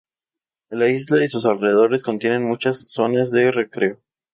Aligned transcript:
La 0.71 0.87
isla 0.87 1.23
y 1.23 1.27
sus 1.27 1.45
alrededores 1.45 2.01
contienen 2.03 2.43
muchas 2.47 2.85
zonas 2.91 3.29
de 3.29 3.51
recreo. 3.51 3.99